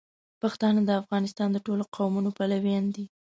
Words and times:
پښتانه 0.41 0.81
د 0.85 0.91
افغانستان 1.01 1.49
د 1.51 1.57
ټولو 1.65 1.83
قومونو 1.95 2.29
پلویان 2.37 2.85
دي. 2.95 3.05